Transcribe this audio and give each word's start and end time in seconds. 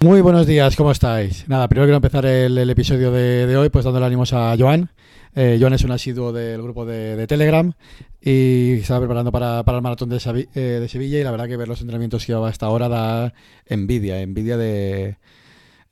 Muy 0.00 0.20
buenos 0.20 0.46
días, 0.46 0.76
¿cómo 0.76 0.90
estáis? 0.90 1.48
Nada, 1.48 1.68
primero 1.68 1.86
quiero 1.86 1.96
empezar 1.96 2.26
el, 2.26 2.68
episodio 2.68 3.10
de, 3.10 3.56
hoy 3.56 3.70
pues 3.70 3.82
dándole 3.84 4.04
ánimos 4.04 4.34
a 4.34 4.54
Joan. 4.58 4.90
Eh, 5.34 5.56
Joan 5.58 5.72
es 5.72 5.84
un 5.84 5.90
asiduo 5.90 6.34
del 6.34 6.62
grupo 6.62 6.84
de, 6.84 7.26
Telegram 7.26 7.72
y 8.20 8.74
se 8.76 8.80
está 8.82 8.98
preparando 8.98 9.32
para, 9.32 9.60
el 9.60 9.82
maratón 9.82 10.10
de, 10.10 10.48
eh, 10.54 10.60
de, 10.60 10.88
Sevilla 10.88 11.18
y 11.18 11.24
la 11.24 11.30
verdad 11.30 11.48
que 11.48 11.56
ver 11.56 11.66
los 11.66 11.80
entrenamientos 11.80 12.26
que 12.26 12.32
lleva 12.34 12.48
hasta 12.48 12.66
ahora 12.66 12.88
da 12.88 13.32
envidia, 13.64 14.20
envidia 14.20 14.58
de... 14.58 15.16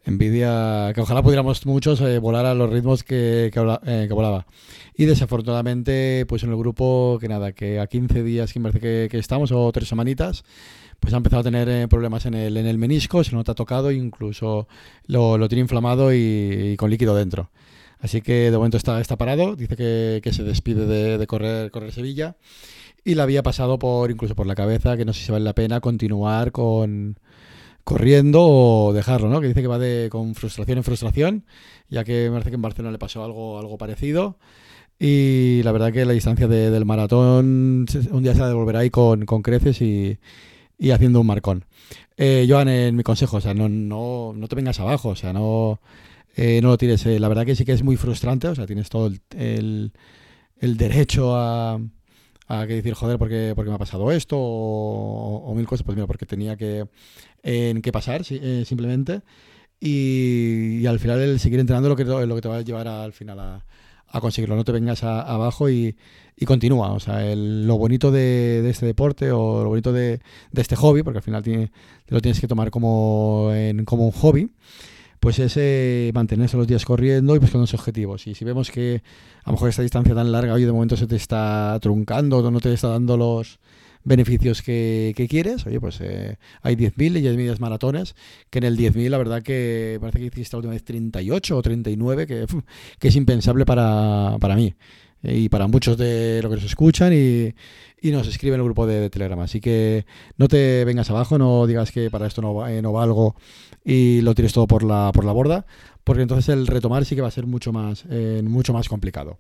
Envidia 0.06 0.92
que 0.94 1.00
ojalá 1.00 1.22
pudiéramos 1.22 1.64
muchos 1.64 2.00
eh, 2.02 2.18
volar 2.18 2.44
a 2.44 2.54
los 2.54 2.70
ritmos 2.70 3.02
que, 3.02 3.50
que, 3.52 4.14
volaba. 4.14 4.46
Y 4.94 5.06
desafortunadamente, 5.06 6.27
pues 6.28 6.42
en 6.42 6.50
el 6.50 6.56
grupo, 6.56 7.16
que 7.20 7.28
nada, 7.28 7.52
que 7.52 7.80
a 7.80 7.86
15 7.86 8.22
días 8.22 8.52
que 8.52 9.08
que, 9.10 9.18
estamos, 9.18 9.50
o 9.50 9.72
tres 9.72 9.88
semanitas, 9.88 10.44
pues 11.00 11.14
ha 11.14 11.16
empezado 11.16 11.40
a 11.40 11.44
tener 11.44 11.68
eh, 11.70 11.88
problemas 11.88 12.27
en 12.27 12.34
el, 12.34 12.56
en 12.58 12.66
el 12.66 12.77
menisco, 12.77 13.24
se 13.24 13.34
nota 13.34 13.54
tocado, 13.54 13.90
incluso 13.90 14.68
lo, 15.06 15.38
lo 15.38 15.48
tiene 15.48 15.62
inflamado 15.62 16.12
y, 16.12 16.77
con 16.78 16.91
líquido 16.91 17.14
dentro. 17.14 17.50
Así 17.98 18.20
que 18.20 18.50
de 18.50 18.56
momento 18.58 18.77
está, 18.77 19.00
está 19.00 19.16
parado, 19.16 19.56
dice 19.56 19.74
que, 19.77 20.32
se 20.32 20.42
despide 20.42 20.84
de, 20.86 21.16
de, 21.16 21.27
correr, 21.27 21.70
correr 21.70 21.92
Sevilla 21.92 22.36
y 23.05 23.14
le 23.14 23.22
había 23.22 23.42
pasado 23.42 23.78
por 23.78 24.10
incluso 24.10 24.34
por 24.34 24.46
la 24.46 24.55
cabeza 24.55 24.96
que 24.96 25.05
no 25.05 25.12
sé 25.12 25.24
si 25.24 25.32
vale 25.32 25.44
la 25.44 25.55
pena 25.55 25.80
continuar 25.80 26.52
con 26.52 27.18
corriendo 27.84 28.43
o 28.43 28.92
dejarlo, 28.92 29.28
¿no? 29.28 29.41
Que 29.41 29.48
dice 29.48 29.62
que 29.62 29.69
va 29.69 29.78
de 29.78 30.08
con 30.11 30.34
frustración 30.34 30.78
en 30.78 30.84
frustración, 30.84 31.45
ya 31.89 32.05
que 32.05 32.25
me 32.25 32.33
parece 32.33 32.50
que 32.50 32.56
en 32.56 32.62
Barcelona 32.62 32.92
le 32.92 32.98
pasó 32.98 33.25
algo, 33.25 33.58
algo 33.58 33.78
parecido. 33.78 34.39
Y 34.98 35.62
la 35.64 35.72
verdad 35.72 35.92
que 35.92 36.05
la 36.05 36.12
distancia 36.12 36.48
del 36.48 36.84
maratón 36.84 37.86
un 38.11 38.23
día 38.23 38.33
se 38.34 38.41
va 38.41 38.47
a 38.47 38.48
devolver 38.48 38.77
ahí 38.77 38.91
con, 38.91 39.27
con 39.27 39.42
creces 39.42 39.83
y, 39.83 40.19
y 40.78 40.91
haciendo 40.91 41.20
un 41.20 41.27
marcón. 41.27 41.64
Eh, 42.17 42.47
Joan, 42.48 42.69
en 42.69 42.97
mi 42.97 43.03
consejo, 43.03 43.39
o 43.39 43.41
sea, 43.41 43.55
no, 43.55 43.69
no, 43.69 44.33
no 44.34 44.48
te 44.48 44.56
vengas 44.56 44.80
abajo, 44.80 45.11
o 45.11 45.17
sea, 45.17 45.33
no, 45.33 45.80
eh, 46.36 46.61
no 46.62 46.69
lo 46.69 46.78
tires. 46.78 47.05
Eh, 47.06 47.19
la 47.19 47.28
verdad 47.28 47.45
que 47.45 47.56
sí 47.56 47.64
que 47.64 47.73
es 47.73 47.83
muy 47.83 47.97
frustrante, 47.97 48.48
o 48.48 48.55
sea, 48.55 48.67
tienes 48.67 48.89
todo 48.89 49.08
el, 49.36 49.92
el, 50.58 50.77
derecho 50.77 51.36
a, 51.36 51.80
a 52.47 52.67
que 52.67 52.75
decir, 52.75 52.95
joder, 52.95 53.19
¿por 53.19 53.28
qué, 53.28 53.55
me 53.56 53.73
ha 53.73 53.78
pasado 53.78 54.11
esto? 54.12 54.37
O, 54.39 55.55
mil 55.55 55.67
cosas, 55.67 55.84
pues 55.84 55.97
mira, 55.97 56.06
porque 56.06 56.27
tenía 56.27 56.56
que, 56.56 56.86
en 57.42 57.83
qué 57.83 57.92
pasar, 57.92 58.23
eh, 58.31 58.64
simplemente. 58.67 59.23
Y, 59.81 60.86
al 60.86 60.98
final 60.98 61.20
el 61.20 61.41
seguir 61.41 61.61
entrenando 61.61 61.89
lo 61.89 61.97
que, 61.97 62.05
lo 62.05 62.34
que 62.34 62.41
te 62.41 62.48
va 62.48 62.56
a 62.59 62.62
llevar 62.62 62.89
al 62.89 63.12
final 63.12 63.41
a, 63.41 63.64
a 64.14 64.20
conseguirlo. 64.20 64.56
No 64.56 64.64
te 64.64 64.73
vengas 64.73 65.03
abajo 65.03 65.69
y, 65.69 65.97
y, 66.36 66.45
continúa. 66.47 66.92
O 66.92 67.01
sea, 67.01 67.34
lo 67.34 67.77
bonito 67.77 68.11
de, 68.12 68.69
este 68.69 68.86
deporte 68.86 69.33
o 69.33 69.62
lo 69.64 69.69
bonito 69.70 69.92
de, 69.92 70.20
este 70.55 70.77
hobby, 70.77 71.03
porque 71.03 71.19
al 71.19 71.25
final 71.25 71.42
tiene, 71.42 71.73
te 72.06 72.14
lo 72.14 72.20
tienes 72.20 72.41
que 72.41 72.47
tomar 72.47 72.70
como, 72.70 73.51
como 73.84 74.06
un 74.06 74.12
hobby, 74.12 74.51
pues 75.25 75.39
es 75.39 75.56
eh, 75.56 76.11
mantenerse 76.12 76.58
los 76.58 76.67
días 76.67 76.84
corriendo 76.84 77.34
y 77.34 77.39
buscando 77.39 77.62
los 77.62 77.72
objetivos. 77.72 78.27
Y 78.27 78.34
si 78.34 78.44
vemos 78.44 78.70
que 78.70 79.03
a 79.42 79.48
lo 79.48 79.53
mejor 79.53 79.70
esta 79.70 79.80
distancia 79.80 80.14
tan 80.14 80.30
larga 80.30 80.53
hoy 80.53 80.67
de 80.67 80.70
momento 80.70 80.98
se 80.98 81.06
te 81.06 81.17
está 81.17 81.78
truncando 81.80 82.41
o 82.41 82.50
no 82.50 82.61
te 82.61 82.70
está 82.75 82.89
dando 82.89 83.17
los 83.17 83.58
beneficios 84.05 84.61
que, 84.61 85.14
quieres. 85.30 85.64
Oye, 85.64 85.80
pues 85.80 85.98
eh, 86.02 86.36
hay 86.61 86.77
10.000 86.77 87.17
y 87.17 87.22
10.000 87.22 87.58
maratones, 87.58 88.14
que 88.50 88.58
en 88.58 88.64
el 88.64 88.77
10.000 88.77 89.08
la 89.08 89.17
verdad 89.17 89.42
que 89.42 89.97
parece 89.98 90.19
que 90.19 90.27
hiciste 90.27 90.56
la 90.56 90.58
última 90.58 90.75
vez 90.75 90.84
38 90.84 91.56
o 91.56 91.62
39, 91.62 92.27
que, 92.27 92.47
que 92.98 93.08
es 93.08 93.17
impensable 93.17 93.64
para, 93.64 94.36
para 94.39 94.56
mí 94.56 94.74
y 95.24 95.48
para 95.48 95.67
muchos 95.67 95.96
de 95.96 96.40
los 96.42 96.51
que 96.51 96.57
nos 96.57 96.64
escuchan 96.64 97.12
y, 97.12 97.55
y 98.05 98.11
nos 98.11 98.29
escriben 98.29 98.57
en 98.57 98.61
el 98.61 98.64
grupo 98.67 98.86
de, 98.86 99.08
Telegram. 99.08 99.40
Así 99.40 99.62
que 99.62 100.05
no 100.36 100.46
te 100.46 100.85
vengas 100.85 101.08
abajo, 101.08 101.39
no 101.39 101.67
digas 101.67 101.90
que 101.90 102.11
para 102.11 102.27
esto 102.27 102.42
no, 102.42 102.68
eh, 102.68 102.83
no 102.83 102.92
valgo 102.92 103.35
y 103.83 104.20
lo 104.20 104.35
tires 104.35 104.52
todo 104.52 104.67
por 104.67 104.83
la, 104.83 105.11
por 105.14 105.24
la 105.24 105.33
borda, 105.33 105.64
porque 106.05 106.20
entonces 106.20 106.51
el 106.51 106.67
retomar 106.67 107.07
sí 107.07 107.14
que 107.14 107.23
va 107.23 107.29
a 107.29 107.30
ser 107.30 107.46
mucho 107.46 107.73
más, 107.73 108.05
eh, 108.11 108.42
mucho 108.45 108.74
más 108.74 108.90
complicado. 108.90 109.39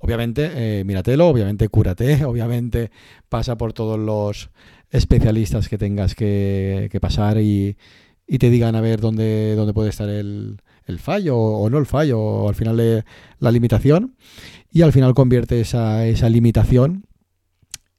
Obviamente, 0.00 0.50
eh, 0.54 0.84
míratelo, 0.84 1.28
obviamente 1.28 1.68
cúrate, 1.68 2.24
obviamente 2.24 2.90
pasa 3.28 3.56
por 3.56 3.72
todos 3.72 3.96
los 3.96 4.50
especialistas 4.90 5.68
que 5.68 5.78
tengas 5.78 6.16
que, 6.16 6.98
pasar 7.00 7.38
y, 7.38 7.76
y, 8.26 8.38
te 8.38 8.50
digan 8.50 8.74
a 8.74 8.80
ver 8.80 9.00
dónde, 9.00 9.54
dónde 9.54 9.72
puede 9.72 9.90
estar 9.90 10.08
el, 10.08 10.60
el 10.90 10.98
fallo 10.98 11.36
o 11.36 11.70
no 11.70 11.78
el 11.78 11.86
fallo, 11.86 12.48
al 12.48 12.54
final 12.54 13.04
la 13.38 13.50
limitación, 13.50 14.16
y 14.70 14.82
al 14.82 14.92
final 14.92 15.14
convierte 15.14 15.60
esa, 15.60 16.06
esa 16.06 16.28
limitación 16.28 17.06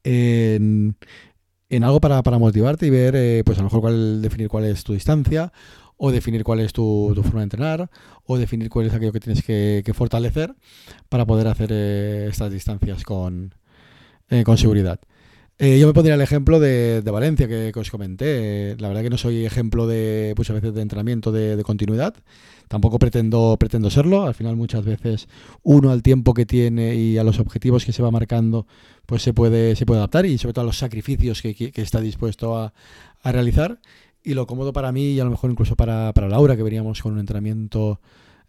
en, 0.04 0.96
en 1.68 1.84
algo 1.84 2.00
para, 2.00 2.22
para, 2.22 2.38
motivarte 2.38 2.86
y 2.86 2.90
ver, 2.90 3.14
eh, 3.16 3.42
pues 3.44 3.58
a 3.58 3.62
lo 3.62 3.64
mejor 3.66 3.80
cuál, 3.80 4.22
definir 4.22 4.48
cuál 4.48 4.64
es 4.64 4.84
tu 4.84 4.92
distancia, 4.92 5.52
o 5.96 6.10
definir 6.10 6.44
cuál 6.44 6.60
es 6.60 6.72
tu, 6.72 7.12
forma 7.22 7.40
de 7.40 7.44
entrenar, 7.44 7.90
o 8.24 8.36
definir 8.36 8.68
cuál 8.68 8.86
es 8.86 8.92
aquello 8.92 9.12
que 9.12 9.20
tienes 9.20 9.44
que, 9.44 9.92
fortalecer 9.94 10.54
para 11.08 11.24
poder 11.26 11.48
hacer 11.48 11.70
eh, 11.72 12.26
estas 12.28 12.52
distancias 12.52 13.04
con, 13.04 13.54
eh, 14.28 14.42
con 14.44 14.58
seguridad. 14.58 15.00
Eh, 15.64 15.78
yo 15.78 15.86
me 15.86 15.92
pondría 15.92 16.16
el 16.16 16.20
ejemplo 16.20 16.58
de, 16.58 17.00
Valencia 17.02 17.46
que, 17.46 17.72
os 17.76 17.88
comenté. 17.88 18.74
La 18.80 18.88
verdad 18.88 19.02
que 19.02 19.10
no 19.10 19.16
soy 19.16 19.46
ejemplo 19.46 19.86
de 19.86 20.34
muchas 20.36 20.54
veces 20.54 20.74
de 20.74 20.82
entrenamiento 20.82 21.30
de, 21.30 21.62
continuidad. 21.62 22.16
Tampoco 22.66 22.98
pretendo, 22.98 23.56
pretendo 23.60 23.88
serlo. 23.88 24.26
Al 24.26 24.34
final 24.34 24.56
muchas 24.56 24.84
veces 24.84 25.28
uno 25.62 25.92
al 25.92 26.02
tiempo 26.02 26.34
que 26.34 26.46
tiene 26.46 26.96
y 26.96 27.16
a 27.16 27.22
los 27.22 27.38
objetivos 27.38 27.84
que 27.84 27.92
se 27.92 28.02
va 28.02 28.10
marcando, 28.10 28.66
pues 29.06 29.22
se 29.22 29.32
puede, 29.32 29.76
se 29.76 29.86
puede 29.86 30.00
adaptar 30.00 30.26
y 30.26 30.36
sobre 30.36 30.52
todo 30.52 30.64
a 30.64 30.66
los 30.66 30.78
sacrificios 30.78 31.40
que, 31.42 31.72
está 31.76 32.00
dispuesto 32.00 32.58
a, 32.58 32.72
realizar. 33.22 33.78
Y 34.24 34.34
lo 34.34 34.48
cómodo 34.48 34.72
para 34.72 34.90
mí 34.90 35.12
y 35.12 35.20
a 35.20 35.24
lo 35.24 35.30
mejor 35.30 35.52
incluso 35.52 35.76
para, 35.76 36.12
para 36.12 36.28
Laura, 36.28 36.56
que 36.56 36.64
veníamos 36.64 37.00
con 37.02 37.12
un 37.12 37.20
entrenamiento 37.20 38.00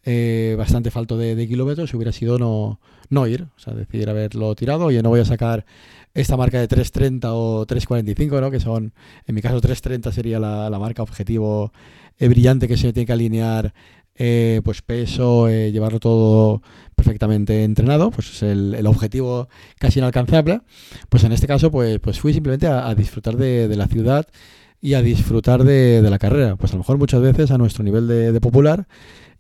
eh, 0.06 0.56
bastante 0.58 0.92
falto 0.92 1.18
de, 1.18 1.48
kilómetros, 1.48 1.94
hubiera 1.94 2.12
sido 2.12 2.38
no, 2.38 2.80
no 3.10 3.28
ir, 3.28 3.44
o 3.56 3.60
sea, 3.60 3.74
decidir 3.74 4.10
haberlo 4.10 4.54
tirado, 4.56 4.86
oye, 4.86 5.02
no 5.02 5.10
voy 5.10 5.22
a 5.22 5.26
sacar 5.26 5.66
esta 6.14 6.38
marca 6.38 6.60
de 6.60 6.68
3.30 6.68 7.30
o 7.32 7.66
3.45, 7.66 8.42
¿no? 8.42 8.52
que 8.52 8.60
son, 8.60 8.94
en 9.26 9.36
mi 9.36 9.42
caso 9.42 9.62
3.30 9.62 10.12
sería 10.12 10.40
la, 10.40 10.78
marca 10.80 11.02
objetivo 11.02 11.72
eh, 12.20 12.28
brillante 12.28 12.68
que 12.68 12.78
se 12.78 12.94
tiene 12.94 13.06
que 13.06 13.14
alinear 13.14 13.74
eh, 14.16 14.62
pues 14.64 14.84
peso, 14.84 15.50
llevarlo 15.50 16.00
todo 16.00 16.62
perfectamente 16.96 17.64
entrenado, 17.64 18.12
pues 18.12 18.30
es 18.30 18.44
el, 18.44 18.86
objetivo 18.88 19.50
casi 19.80 20.00
inalcanzable. 20.00 20.62
Pues 21.10 21.24
en 21.24 21.32
este 21.32 21.48
caso, 21.48 21.72
pues, 21.72 22.00
pues 22.00 22.20
fui 22.20 22.34
simplemente 22.34 22.68
a, 22.68 22.94
disfrutar 22.96 23.36
de, 23.36 23.76
la 23.76 23.88
ciudad 23.88 24.28
y 24.84 24.94
a 24.94 25.02
disfrutar 25.02 25.64
de, 25.64 26.00
la 26.04 26.20
carrera. 26.20 26.58
Pues 26.58 26.74
a 26.74 26.76
lo 26.76 26.82
mejor 26.82 27.00
muchas 27.00 27.22
veces 27.22 27.50
a 27.50 27.58
nuestro 27.58 27.84
nivel 27.84 28.08
de 28.08 28.40
popular 28.40 28.86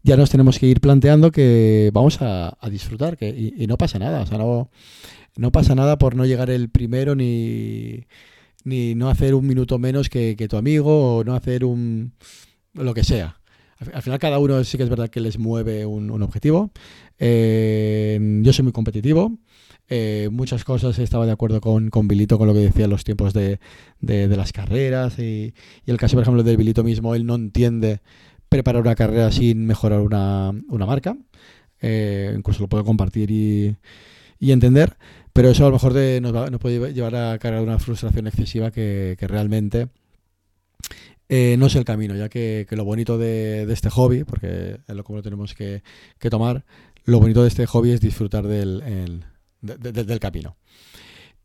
ya 0.03 0.17
nos 0.17 0.29
tenemos 0.29 0.59
que 0.59 0.67
ir 0.67 0.81
planteando 0.81 1.31
que 1.31 1.89
vamos 1.93 2.21
a, 2.21 2.57
disfrutar 2.69 3.17
que, 3.17 3.29
y, 3.29 3.65
no 3.67 3.77
pasa 3.77 3.97
nada. 3.99 4.21
O 4.21 4.25
sea, 4.25 4.37
no, 4.37 5.51
pasa 5.51 5.75
nada 5.75 5.97
por 5.97 6.15
no 6.15 6.25
llegar 6.25 6.49
el 6.49 6.69
primero 6.69 7.15
ni, 7.15 8.05
ni 8.65 8.95
no 8.95 9.09
hacer 9.09 9.33
un 9.33 9.47
minuto 9.47 9.79
menos 9.79 10.09
que, 10.09 10.35
tu 10.49 10.57
amigo 10.57 11.17
o 11.17 11.23
no 11.23 11.33
hacer 11.33 11.63
un 11.63 12.13
lo 12.73 12.93
que 12.93 13.05
sea. 13.05 13.39
Al, 13.93 14.01
final 14.01 14.19
cada 14.19 14.39
uno 14.39 14.61
sí 14.63 14.77
que 14.77 14.83
es 14.83 14.89
verdad 14.89 15.09
que 15.09 15.21
les 15.21 15.39
mueve 15.39 15.85
un, 15.85 16.21
objetivo. 16.21 16.71
Eh, 17.17 18.19
yo 18.43 18.51
soy 18.51 18.63
muy 18.63 18.73
competitivo. 18.73 19.37
Eh, 19.89 20.29
muchas 20.31 20.63
cosas 20.63 20.97
estaba 20.97 21.25
de 21.25 21.33
acuerdo 21.33 21.61
con, 21.61 21.89
con 21.89 22.07
Bilito, 22.07 22.37
con 22.37 22.47
lo 22.47 22.53
que 22.53 22.61
decía 22.61 22.87
los 22.87 23.03
tiempos 23.03 23.33
de, 23.33 23.59
de, 23.99 24.27
las 24.35 24.53
carreras 24.53 25.19
y, 25.19 25.53
el 25.85 25.97
caso, 25.97 26.15
por 26.15 26.23
ejemplo, 26.23 26.43
del 26.43 26.57
Bilito 26.57 26.83
mismo, 26.83 27.15
él 27.15 27.25
no 27.25 27.35
entiende 27.35 28.01
preparar 28.49 28.81
una 28.81 28.95
carrera 28.95 29.31
sin 29.31 29.65
mejorar 29.65 29.99
una, 30.01 30.51
una 30.69 30.85
marca. 30.85 31.17
Eh, 31.81 32.33
incluso 32.37 32.61
lo 32.61 32.69
puedo 32.69 32.85
compartir 32.85 33.29
y, 33.29 33.75
y, 34.39 34.51
entender, 34.53 34.95
pero 35.33 35.49
eso 35.49 35.65
a 35.65 35.67
lo 35.67 35.73
mejor 35.73 35.93
de, 35.93 36.21
nos, 36.21 36.59
puede 36.59 36.93
llevar 36.93 37.15
a 37.15 37.37
cargar 37.39 37.61
una 37.61 37.77
frustración 37.79 38.27
excesiva 38.27 38.71
que, 38.71 39.17
que 39.19 39.27
realmente 39.27 39.89
eh, 41.27 41.55
no 41.57 41.65
es 41.65 41.75
el 41.75 41.83
camino, 41.83 42.15
ya 42.15 42.29
que, 42.29 42.65
lo 42.71 42.85
bonito 42.85 43.17
de, 43.17 43.65
de, 43.65 43.73
este 43.73 43.89
hobby, 43.89 44.23
porque 44.23 44.79
es 44.87 44.95
lo 44.95 45.03
como 45.03 45.17
lo 45.17 45.23
tenemos 45.23 45.53
que, 45.53 45.83
que, 46.19 46.29
tomar, 46.29 46.63
lo 47.05 47.19
bonito 47.19 47.41
de 47.41 47.49
este 47.49 47.65
hobby 47.65 47.91
es 47.91 48.01
disfrutar 48.01 48.47
del, 48.47 48.81
el, 48.81 49.25
del 49.63 50.19
camino. 50.19 50.55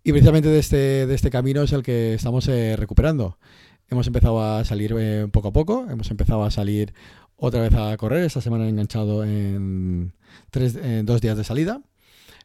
Y 0.05 0.13
precisamente 0.13 0.49
de 0.49 0.59
este, 0.59 1.07
de 1.07 1.15
este 1.15 1.31
camino 1.31 1.63
es 1.63 1.73
el 1.73 1.83
que 1.83 2.15
estamos 2.15 2.47
eh, 2.49 2.77
recuperando. 2.77 3.39
Hemos 3.91 4.07
empezado 4.07 4.43
a 4.43 4.65
salir 4.65 4.95
eh, 4.99 5.29
poco 5.33 5.49
a 5.49 5.53
poco, 5.53 5.87
hemos 5.91 6.11
empezado 6.11 6.45
a 6.45 6.51
salir 6.51 6.93
otra 7.37 7.63
vez 7.63 7.75
a 7.75 7.97
correr. 7.97 8.25
Esta 8.25 8.41
semana 8.41 8.67
he 8.67 8.69
enganchado 8.69 9.25
en, 9.25 10.13
tres, 10.51 10.79
dos 11.05 11.21
días 11.21 11.37
de 11.37 11.45
salida. 11.45 11.81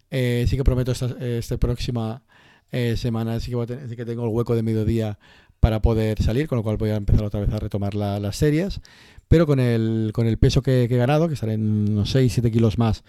Eh, 0.09 0.45
sí 0.47 0.55
que 0.55 0.63
prometo 0.63 0.91
esta, 0.91 1.07
esta 1.19 1.57
próxima 1.57 2.23
eh, 2.71 2.97
semana, 2.97 3.39
sí 3.39 3.51
que, 3.51 3.95
que 3.95 4.05
tengo 4.05 4.23
el 4.23 4.29
hueco 4.29 4.55
de 4.55 4.63
mediodía 4.63 5.19
para 5.59 5.81
poder 5.81 6.21
salir, 6.21 6.47
con 6.47 6.57
lo 6.57 6.63
cual 6.63 6.77
voy 6.77 6.89
a 6.89 6.95
empezar 6.95 7.23
otra 7.23 7.39
vez 7.39 7.51
a 7.53 7.59
retomar 7.59 7.93
las 7.95 8.35
series. 8.35 8.81
Pero 9.27 9.45
con 9.47 9.59
el, 9.59 10.11
con 10.13 10.27
el 10.27 10.37
peso 10.37 10.61
que, 10.61 10.83
he 10.83 10.87
ganado, 10.87 11.29
que 11.29 11.35
salen 11.35 11.89
unos 11.89 12.15
6-7 12.15 12.51
kilos 12.51 12.77
más 12.77 13.03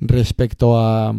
respecto 0.00 0.78
a, 0.78 1.14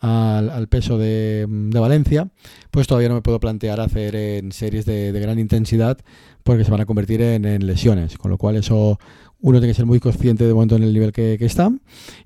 al, 0.00 0.68
peso 0.68 0.98
de, 0.98 1.46
Valencia, 1.48 2.28
pues 2.70 2.86
todavía 2.86 3.08
no 3.08 3.16
me 3.16 3.22
puedo 3.22 3.40
plantear 3.40 3.80
hacer 3.80 4.14
en 4.14 4.52
series 4.52 4.84
de, 4.84 5.12
gran 5.12 5.38
intensidad 5.38 5.98
porque 6.42 6.64
se 6.64 6.70
van 6.70 6.80
a 6.80 6.86
convertir 6.86 7.20
en, 7.22 7.66
lesiones, 7.66 8.16
con 8.18 8.30
lo 8.30 8.38
cual 8.38 8.56
eso 8.56 8.98
uno 9.40 9.58
tiene 9.58 9.72
que 9.72 9.76
ser 9.76 9.86
muy 9.86 10.00
consciente 10.00 10.44
de 10.44 10.54
momento 10.54 10.76
en 10.76 10.82
el 10.82 10.92
nivel 10.92 11.12
que, 11.12 11.36
está 11.40 11.70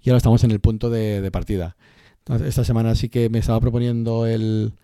y 0.03 0.11
ahora 0.11 0.19
estamos 0.19 0.45
en 0.45 0.51
el 0.51 0.61
punto 0.61 0.91
de, 0.91 1.29
partida. 1.31 1.77
esta 2.45 2.65
semana 2.65 2.95
sí 2.95 3.09
que 3.09 3.29
me 3.31 3.39
estaba 3.39 3.61
proponiendo 3.61 4.27
el 4.27 4.75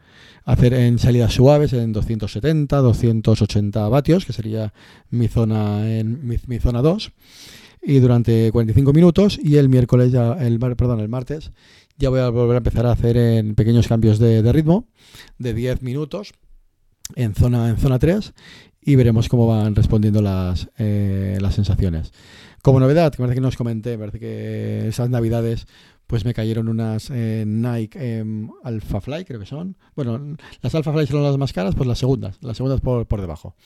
hacer 0.45 0.73
en 0.73 0.99
salidas 0.99 1.35
suaves 1.35 1.75
en 1.75 1.93
270, 1.93 2.79
280 2.79 3.89
vatios, 3.89 4.25
que 4.25 4.33
sería 4.33 4.73
mi 5.11 5.29
zona 5.29 5.99
en 5.99 6.27
mi, 6.27 6.59
zona 6.59 6.81
2 6.81 7.13
y 7.83 8.01
durante 8.01 8.51
45 8.51 8.93
minutos 8.93 9.39
y 9.43 9.57
el 9.57 9.69
miércoles 9.69 10.11
ya 10.11 10.33
el 10.33 10.59
perdón, 10.59 11.01
el 11.01 11.09
martes 11.09 11.53
ya 11.99 12.11
voy 12.11 12.21
a 12.21 12.31
volver 12.31 12.55
a 12.55 12.59
empezar 12.59 12.87
a 12.87 12.93
hacer 12.93 13.17
pequeños 13.55 13.89
cambios 13.89 14.19
de, 14.19 14.53
ritmo 14.53 14.87
de 15.39 15.53
10 15.53 15.83
minutos 15.83 16.33
en 17.17 17.35
zona, 17.35 17.69
en 17.69 17.77
zona 17.77 17.99
3 17.99 18.33
y 18.81 18.97
veremos 18.97 19.29
cómo 19.29 19.47
van 19.47 19.75
respondiendo 19.75 20.23
las, 20.23 20.71
eh, 20.79 21.39
las 21.41 21.55
sensaciones. 21.55 22.13
Como 22.63 22.81
novedad, 22.81 23.13
que 23.13 23.19
parece 23.19 23.35
que 23.35 23.41
no 23.41 23.49
os 23.49 23.57
comenté, 23.57 23.99
parece 23.99 24.19
que 24.19 24.89
esas 24.89 25.11
navidades 25.11 25.67
pues 26.07 26.25
me 26.25 26.33
cayeron 26.33 26.69
unas 26.69 27.11
eh, 27.11 27.45
Nike 27.47 27.99
eh, 28.01 28.25
Alpha 28.65 29.01
Fly, 29.01 29.25
creo 29.25 29.41
que 29.41 29.47
son. 29.47 29.77
Bueno, 29.95 30.37
las 30.63 30.75
Alpha 30.75 30.93
Fly 30.93 31.07
son 31.07 31.23
las 31.23 31.37
más 31.37 31.53
caras, 31.53 31.75
pues 31.75 31.87
las 31.87 31.99
segundas, 31.99 32.39
las 32.41 32.57
segundas 32.57 32.81
por, 32.81 33.07
por 33.07 33.21
debajo. 33.21 33.57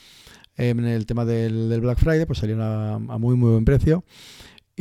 en 0.57 0.85
el 0.85 1.07
tema 1.07 1.25
del, 1.25 1.81
Black 1.81 1.99
Friday, 1.99 2.27
pues 2.27 2.41
salieron 2.41 2.63
a, 2.63 2.95
a 2.95 3.19
muy, 3.19 3.37
muy 3.37 3.53
buen 3.53 3.65
precio. 3.65 4.05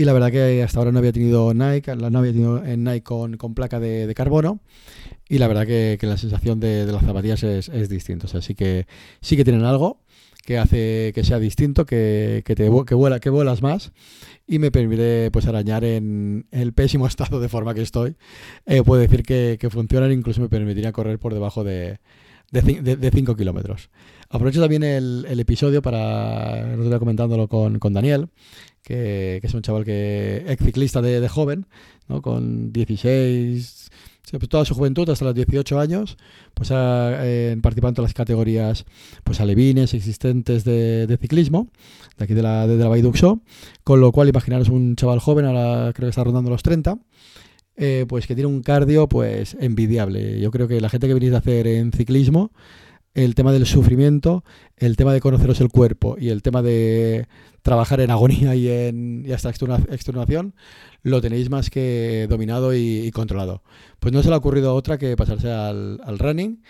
Y 0.01 0.05
la 0.05 0.13
verdad 0.13 0.31
que 0.31 0.63
hasta 0.63 0.79
ahora 0.79 0.91
no 0.91 0.97
había 0.97 1.11
tenido 1.11 1.53
Nike, 1.53 1.95
no 1.95 2.17
había 2.17 2.31
tenido 2.31 2.65
en 2.65 2.83
Nike 2.83 3.03
con, 3.03 3.37
placa 3.53 3.79
de, 3.79 4.11
carbono. 4.15 4.59
Y 5.29 5.37
la 5.37 5.47
verdad 5.47 5.67
que, 5.67 5.99
la 6.01 6.17
sensación 6.17 6.59
de, 6.59 6.87
las 6.87 7.03
zapatillas 7.03 7.43
es, 7.43 7.69
es 7.69 7.87
distinta. 7.87 8.25
así 8.35 8.55
que 8.55 8.87
sí 9.21 9.37
que 9.37 9.43
tienen 9.43 9.63
algo 9.63 9.99
que 10.43 10.57
hace 10.57 11.11
que 11.13 11.23
sea 11.23 11.37
distinto, 11.37 11.85
que, 11.85 12.41
que, 12.43 12.55
te, 12.55 12.63
que, 12.87 12.95
vuela, 12.95 13.19
que 13.19 13.29
vuelas 13.29 13.61
más 13.61 13.91
y 14.47 14.57
me 14.57 14.71
permite 14.71 15.29
pues 15.29 15.45
arañar 15.45 15.83
en 15.83 16.47
el 16.49 16.73
pésimo 16.73 17.05
estado 17.07 17.39
de 17.39 17.47
forma 17.47 17.75
que 17.75 17.83
estoy. 17.83 18.15
Eh, 18.65 18.81
puedo 18.81 18.99
decir 18.99 19.21
que, 19.21 19.57
que 19.59 19.69
funcionan, 19.69 20.11
incluso 20.11 20.41
me 20.41 20.49
permitiría 20.49 20.91
correr 20.93 21.19
por 21.19 21.35
debajo 21.35 21.63
de, 21.63 21.99
de 22.51 23.11
5 23.11 23.35
kilómetros. 23.35 23.89
Aprovecho 24.29 24.61
también 24.61 24.83
el, 24.83 25.25
el, 25.27 25.39
episodio 25.39 25.81
para, 25.81 26.75
no 26.77 26.99
comentándolo 26.99 27.47
con, 27.47 27.79
con 27.79 27.93
Daniel, 27.93 28.29
que, 28.83 29.39
es 29.43 29.53
un 29.53 29.61
chaval 29.61 29.85
que 29.85 30.45
ex 30.47 30.63
ciclista 30.63 31.01
de, 31.01 31.27
joven, 31.27 31.65
¿no? 32.07 32.21
con 32.21 32.71
16, 32.71 33.89
pues 34.31 34.49
toda 34.49 34.65
su 34.65 34.73
juventud 34.73 35.09
hasta 35.09 35.25
los 35.25 35.35
18 35.35 35.79
años, 35.79 36.17
pues 36.53 36.71
ha 36.71 37.25
eh, 37.25 37.51
en 37.51 37.61
las 37.97 38.13
categorías 38.13 38.85
pues 39.23 39.41
alevines 39.41 39.93
existentes 39.93 40.63
de, 40.63 41.17
ciclismo, 41.19 41.67
de 42.17 42.23
aquí 42.23 42.33
de 42.33 42.43
la, 42.43 42.67
de, 42.67 42.77
la 42.77 42.87
Baiduxo, 42.87 43.41
con 43.83 43.99
lo 43.99 44.11
cual 44.11 44.29
imaginaros 44.29 44.69
un 44.69 44.95
chaval 44.95 45.19
joven, 45.19 45.45
ahora 45.45 45.91
creo 45.93 46.07
que 46.07 46.11
está 46.11 46.23
rondando 46.23 46.49
los 46.49 46.63
30, 46.63 46.97
eh, 47.77 48.05
pues 48.07 48.27
que 48.27 48.35
tiene 48.35 48.47
un 48.47 48.61
cardio 48.61 49.07
pues 49.07 49.55
envidiable. 49.59 50.39
Yo 50.39 50.51
creo 50.51 50.67
que 50.67 50.81
la 50.81 50.89
gente 50.89 51.07
que 51.07 51.13
venís 51.13 51.33
a 51.33 51.37
hacer 51.37 51.67
en 51.67 51.91
ciclismo, 51.91 52.51
el 53.13 53.35
tema 53.35 53.51
del 53.51 53.65
sufrimiento, 53.65 54.43
el 54.77 54.95
tema 54.95 55.13
de 55.13 55.19
conoceros 55.19 55.59
el 55.61 55.69
cuerpo 55.69 56.15
y 56.19 56.29
el 56.29 56.41
tema 56.41 56.61
de 56.61 57.27
trabajar 57.61 58.01
en 58.01 58.11
agonía 58.11 58.55
y, 58.55 58.69
en, 58.69 59.23
y 59.25 59.31
hasta 59.31 59.49
extenuación, 59.49 60.55
lo 61.03 61.21
tenéis 61.21 61.49
más 61.49 61.69
que 61.69 62.27
dominado 62.29 62.73
y, 62.73 63.11
controlado. 63.11 63.63
Pues 63.99 64.13
no 64.13 64.21
se 64.23 64.29
le 64.29 64.35
ha 64.35 64.37
ocurrido 64.37 64.73
otra 64.75 64.97
que 64.97 65.15
pasarse 65.15 65.51
al, 65.51 65.99
running 66.19 66.61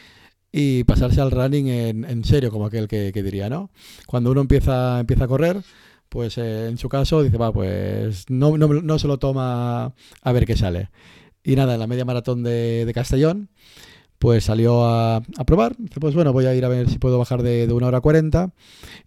y 0.52 0.84
pasarse 0.84 1.22
al 1.22 1.32
running 1.32 1.68
en, 1.68 2.24
serio, 2.24 2.52
como 2.52 2.66
aquel 2.66 2.88
que, 2.88 3.12
diría, 3.12 3.50
¿no? 3.50 3.70
Cuando 4.06 4.32
uno 4.32 4.42
empieza, 4.42 5.00
empieza 5.00 5.26
a 5.26 5.28
correr, 5.28 5.62
pues 6.12 6.38
eh, 6.38 6.68
en 6.68 6.78
su 6.78 6.90
caso 6.90 7.24
dice, 7.24 7.38
va, 7.38 7.54
pues 7.54 8.26
no, 8.30 8.58
no, 8.58 9.00
se 9.00 9.08
lo 9.08 9.18
toma 9.18 9.94
a 10.22 10.32
ver 10.34 10.46
qué 10.46 10.58
sale. 10.58 10.90
Y 11.42 11.56
nada, 11.56 11.76
en 11.76 11.80
la 11.80 11.88
media 11.88 12.04
maratón 12.04 12.44
de, 12.44 12.84
de 12.86 12.94
Castellón, 12.94 13.48
pues 14.20 14.44
salió 14.44 14.84
a, 14.86 15.24
probar. 15.48 15.78
Pues 16.02 16.14
bueno, 16.14 16.34
voy 16.34 16.48
a 16.48 16.54
ir 16.54 16.66
a 16.66 16.68
ver 16.68 16.90
si 16.90 17.00
puedo 17.00 17.18
bajar 17.18 17.44
de, 17.44 17.66
de 17.66 17.74
1 17.74 17.88
hora 17.88 18.02
40 18.02 18.52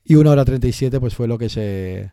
y 0.02 0.14
1 0.14 0.30
hora 0.30 0.46
37 0.46 0.98
pues 0.98 1.14
fue 1.14 1.28
lo 1.28 1.36
que 1.36 1.50
se 1.50 2.10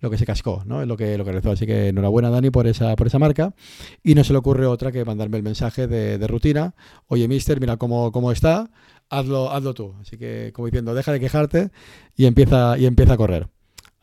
lo 0.00 0.10
que 0.10 0.18
se 0.18 0.26
cascó, 0.26 0.62
¿no? 0.66 0.82
Es 0.82 0.88
lo 0.88 0.98
que, 0.98 1.16
lo 1.16 1.24
que 1.24 1.32
rezó. 1.32 1.52
Así 1.52 1.64
que 1.64 1.88
enhorabuena, 1.88 2.28
Dani, 2.28 2.50
por 2.50 2.66
esa, 2.66 2.94
por 2.96 3.06
esa 3.06 3.18
marca. 3.18 3.54
Y 4.02 4.14
no 4.14 4.24
se 4.24 4.34
le 4.34 4.40
ocurre 4.40 4.66
otra 4.66 4.92
que 4.92 5.06
mandarme 5.06 5.38
el 5.38 5.42
mensaje 5.42 5.86
de, 5.86 6.26
rutina. 6.26 6.74
Oye, 7.06 7.26
mister, 7.28 7.60
mira 7.60 7.78
cómo, 7.78 8.12
cómo 8.12 8.30
está, 8.30 8.70
hazlo, 9.08 9.50
hazlo 9.50 9.72
tú. 9.72 9.94
Así 10.02 10.18
que, 10.18 10.52
como 10.54 10.66
diciendo, 10.66 10.94
deja 10.94 11.12
de 11.12 11.20
quejarte 11.20 11.70
y 12.14 12.26
empieza, 12.26 12.76
y 12.76 12.84
empieza 12.84 13.14
a 13.14 13.16
correr. 13.16 13.53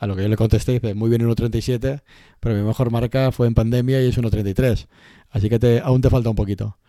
A 0.02 0.08
lo 0.08 0.16
que 0.16 0.24
yo 0.24 0.30
le 0.30 0.36
contesté, 0.36 0.72
dice, 0.72 0.96
muy 0.96 1.10
bien 1.10 1.22
1.37, 1.22 2.02
pero 2.40 2.56
mi 2.56 2.64
mejor 2.64 2.90
marca 2.90 3.32
fue 3.32 3.46
en 3.46 3.54
pandemia 3.54 4.02
y 4.02 4.08
es 4.08 4.18
1.33. 4.18 4.88
Así 5.30 5.48
que 5.48 5.80
aún 5.84 6.02
te 6.02 6.10
falta 6.10 6.28
un 6.28 6.36
poquito. 6.36 6.80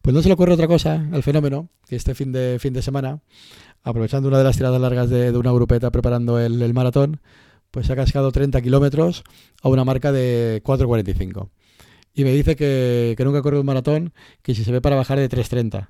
Pues 0.00 0.14
no 0.14 0.22
se 0.22 0.28
le 0.28 0.34
ocurre 0.34 0.52
otra 0.52 0.68
cosa 0.68 1.04
al 1.10 1.24
fenómeno, 1.24 1.68
que 1.88 1.96
este 1.96 2.14
fin 2.14 2.30
de, 2.30 2.58
fin 2.60 2.72
de 2.72 2.80
semana, 2.80 3.22
aprovechando 3.82 4.28
una 4.28 4.38
de 4.38 4.44
las 4.44 4.56
tiradas 4.56 4.80
largas 4.80 5.10
de, 5.10 5.36
una 5.36 5.50
grupeta 5.50 5.90
preparando 5.90 6.38
el, 6.38 6.72
maratón, 6.72 7.20
pues 7.72 7.88
se 7.88 7.92
ha 7.92 7.96
cascado 7.96 8.30
30 8.30 8.62
kilómetros 8.62 9.24
a 9.62 9.68
una 9.68 9.84
marca 9.84 10.12
de 10.12 10.62
4.45. 10.64 11.48
Y 12.14 12.22
me 12.22 12.30
dice 12.30 12.54
que, 12.54 13.16
que 13.16 13.24
nunca 13.24 13.42
corre 13.42 13.58
un 13.58 13.66
maratón, 13.66 14.12
que 14.42 14.54
si 14.54 14.62
se 14.62 14.70
ve 14.70 14.80
para 14.80 14.94
bajar 14.94 15.18
de 15.18 15.28
3.30. 15.28 15.88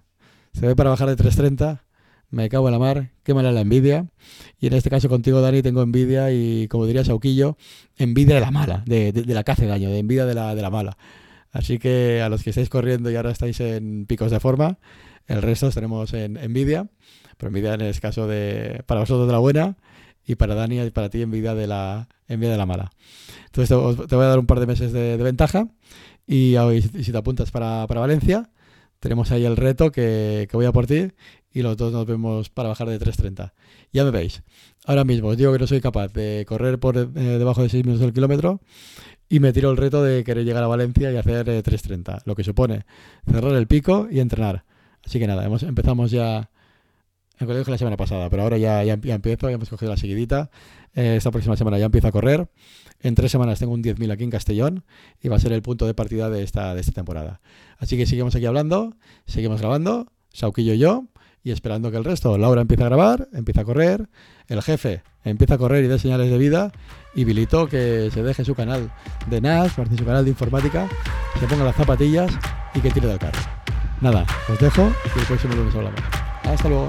Se 0.55 0.67
ve 0.67 0.75
para 0.75 0.88
bajar 0.88 1.15
de 1.15 1.23
3.30, 1.23 1.83
me 2.31 2.49
cago 2.49 2.69
en 2.69 2.73
la 2.73 2.79
mar, 2.79 3.11
qué 3.23 3.35
mala 3.35 3.53
la 3.53 3.61
envidia. 3.61 4.06
Y 4.59 4.67
en 4.69 4.75
este 4.75 4.91
caso 4.91 5.09
contigo, 5.09 5.41
Dani, 5.41 5.62
tengo 5.62 5.82
envidia 5.82 6.32
y, 6.32 6.69
como 6.69 6.87
diría 6.87 7.05
Sauquillo, 7.05 7.56
envidia 7.97 8.37
de 8.37 8.41
la 8.41 8.50
mala, 8.50 8.82
de, 8.87 9.12
de, 9.12 9.35
la 9.35 9.43
que 9.43 9.53
hace 9.53 9.67
daño, 9.67 9.91
de 9.91 9.99
envidia 9.99 10.27
de 10.27 10.35
la, 10.35 10.55
de 10.55 10.62
la 10.62 10.71
mala. 10.71 10.97
Así 11.53 11.79
que 11.79 12.23
a 12.23 12.29
los 12.29 12.43
que 12.43 12.50
estáis 12.50 12.69
corriendo 12.69 13.11
y 13.11 13.17
ahora 13.17 13.32
estáis 13.32 13.61
en 13.61 14.06
picos 14.06 14.31
de 14.31 14.41
forma, 14.41 14.79
el 15.27 15.43
resto 15.43 15.67
os 15.67 15.75
tenemos 15.75 16.12
en 16.15 16.37
envidia, 16.37 16.88
pero 17.37 17.49
envidia 17.49 17.75
en 17.75 17.81
el 17.81 17.99
caso 18.00 18.27
de 18.27 18.83
para 18.87 19.00
vosotros 19.00 19.26
de 19.26 19.33
la 19.33 19.38
buena 19.38 19.76
y 20.26 20.37
para 20.37 20.54
Dani 20.54 20.81
y 20.81 20.90
para 20.90 21.11
ti 21.11 21.23
envidia 21.23 21.54
de 21.54 21.66
la 21.66 22.09
envidia 22.28 22.52
de 22.52 22.59
la 22.59 22.66
mala. 22.66 22.90
Entonces 23.47 23.69
te, 24.09 24.14
voy 24.14 24.25
a 24.25 24.28
dar 24.28 24.38
un 24.38 24.47
par 24.47 24.61
de 24.61 24.66
meses 24.66 24.93
de, 24.93 25.16
ventaja 25.16 25.69
y, 26.26 26.54
si 27.02 27.11
te 27.11 27.19
apuntas 27.19 27.50
para, 27.50 27.87
Valencia, 27.87 28.49
tenemos 29.00 29.33
ahí 29.33 29.45
el 29.45 29.57
reto 29.57 29.90
que, 29.90 30.49
voy 30.52 30.66
a 30.66 30.73
por 30.73 30.87
ti 30.87 31.09
y 31.52 31.62
los 31.62 31.76
dos 31.76 31.92
nos 31.92 32.07
vemos 32.07 32.50
para 32.50 32.69
bajar 32.69 32.88
de 32.88 33.00
3.30. 33.00 33.52
Ya 33.92 34.04
me 34.04 34.11
veis. 34.11 34.42
Ahora 34.87 35.04
mismo 35.04 35.28
os 35.28 35.37
digo 35.37 35.52
que 35.52 35.59
no 35.59 35.66
soy 35.66 35.80
capaz 35.80 36.12
de 36.12 36.45
correr 36.47 36.78
por 36.78 36.97
eh, 36.97 37.07
debajo 37.07 37.62
de 37.62 37.71
6 37.71 37.85
minutos 37.85 38.02
del 38.02 38.12
kilómetro 38.12 38.61
y 39.28 39.40
me 39.40 39.52
tiro 39.52 39.71
el 39.71 39.76
reto 39.76 40.02
de 40.04 40.23
querer 40.23 40.45
llegar 40.45 40.62
a 40.62 40.69
Valencia 40.69 41.11
y 41.11 41.16
hacer 41.16 41.47
3.30, 41.47 42.19
eh, 42.19 42.23
lo 42.25 42.37
que 42.37 42.45
supone 42.45 42.85
cerrar 43.26 43.54
el 43.54 43.66
pico 43.66 44.07
y 44.11 44.21
entrenar. 44.21 44.64
Así 45.04 45.19
que 45.19 45.26
nada, 45.26 45.45
empezamos 45.62 46.11
ya, 46.11 46.50
en 47.40 47.49
lo 47.49 47.64
la 47.64 47.78
semana 47.78 47.97
pasada, 47.97 48.28
pero 48.28 48.42
ahora 48.42 48.59
ya, 48.59 48.85
ya, 48.85 48.92
empiezo, 48.92 49.49
ya 49.49 49.54
hemos 49.54 49.70
cogido 49.70 49.90
la 49.90 49.97
seguidita. 49.97 50.50
Eh, 50.94 51.16
esta 51.16 51.30
próxima 51.30 51.56
semana 51.56 51.78
ya 51.78 51.87
empiezo 51.87 52.09
a 52.09 52.12
correr. 52.12 52.49
En 53.00 53.14
tres 53.14 53.32
semanas 53.32 53.59
tengo 53.59 53.73
un 53.73 53.82
10.000 53.82 54.12
aquí 54.12 54.25
en 54.25 54.30
Castellón 54.30 54.85
y 55.23 55.28
va 55.28 55.37
a 55.37 55.40
ser 55.40 55.52
el 55.52 55.62
punto 55.62 55.87
de 55.87 55.94
partida 55.94 56.28
de 56.28 56.42
esta, 56.42 56.75
de 56.75 56.82
esta 56.82 56.92
temporada. 56.92 57.40
Así 57.78 57.97
que 57.97 58.04
seguimos 58.04 58.35
aquí 58.35 58.44
hablando, 58.44 58.94
seguimos 59.26 59.61
grabando, 59.61 60.12
Sauquillo 60.32 60.75
y 60.75 60.78
yo 60.78 61.04
y 61.42 61.52
esperando 61.52 61.90
que 61.90 61.97
el 61.97 62.04
resto, 62.04 62.37
Laura 62.37 62.61
empieza 62.61 62.85
a 62.85 62.88
grabar, 62.88 63.28
empieza 63.32 63.62
a 63.62 63.64
correr, 63.64 64.11
el 64.49 64.61
jefe 64.61 65.02
empieza 65.25 65.54
a 65.54 65.59
correr 65.59 65.82
y 65.85 65.88
da 65.88 65.99
señales 65.99 66.30
de 66.30 66.37
vida, 66.37 66.73
y 67.14 67.25
Bilito 67.25 67.66
que 67.66 68.11
se 68.12 68.23
deje 68.23 68.44
su 68.44 68.54
canal 68.54 68.92
de 69.30 69.40
NAS, 69.40 69.73
su 69.73 70.04
canal 70.04 70.25
de 70.25 70.30
informática, 70.30 70.87
se 71.38 71.47
ponga 71.47 71.64
las 71.64 71.76
zapatillas 71.76 72.30
y 72.75 72.80
que 72.80 72.90
tire 72.90 73.09
del 73.09 73.18
carro. 73.18 73.40
Nada, 74.02 74.26
os 74.52 74.59
dejo 74.59 74.92
y 75.16 75.18
el 75.18 75.26
próximo 75.26 75.54
lunes 75.54 75.75
hablamos. 75.75 76.00
Hasta 76.44 76.68
luego. 76.68 76.88